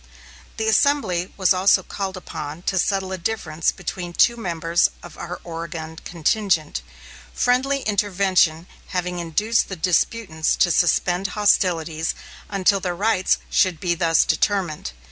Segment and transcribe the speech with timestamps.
[0.57, 5.39] The assembly was also called upon to settle a difference between two members of our
[5.43, 6.81] Oregon contingent,
[7.35, 12.15] friendly intervention having induced the disputants to suspend hostilities
[12.49, 14.93] until their rights should be thus determined.